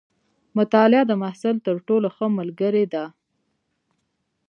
مطالعه 0.57 1.03
د 1.07 1.11
محصل 1.21 1.55
تر 1.65 1.75
ټولو 1.87 2.07
ښه 2.15 2.25
ملګرې 2.37 2.85
ده. 2.93 3.05